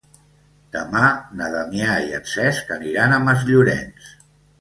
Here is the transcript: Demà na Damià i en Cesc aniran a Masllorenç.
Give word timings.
Demà 0.75 1.09
na 1.41 1.49
Damià 1.55 1.97
i 2.05 2.09
en 2.19 2.25
Cesc 2.31 2.73
aniran 2.77 3.13
a 3.13 3.21
Masllorenç. 3.27 4.09